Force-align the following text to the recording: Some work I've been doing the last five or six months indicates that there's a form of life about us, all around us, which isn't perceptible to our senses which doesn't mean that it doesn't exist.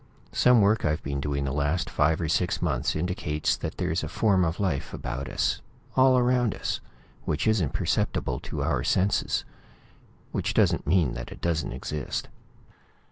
Some 0.31 0.61
work 0.61 0.83
I've 0.83 1.03
been 1.03 1.21
doing 1.21 1.43
the 1.45 1.53
last 1.53 1.87
five 1.87 2.19
or 2.19 2.27
six 2.27 2.59
months 2.59 2.95
indicates 2.95 3.55
that 3.57 3.77
there's 3.77 4.03
a 4.03 4.07
form 4.07 4.43
of 4.43 4.59
life 4.59 4.95
about 4.95 5.29
us, 5.29 5.61
all 5.95 6.17
around 6.17 6.55
us, 6.55 6.79
which 7.25 7.45
isn't 7.45 7.73
perceptible 7.73 8.39
to 8.39 8.63
our 8.63 8.83
senses 8.83 9.45
which 10.31 10.55
doesn't 10.55 10.87
mean 10.87 11.13
that 11.13 11.31
it 11.31 11.39
doesn't 11.39 11.71
exist. 11.73 12.29